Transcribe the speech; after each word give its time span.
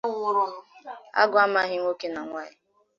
Agụụ 1.21 1.37
amaghị 1.45 1.75
nwoke 1.79 2.07
na 2.13 2.21
nwaanyị 2.29 2.57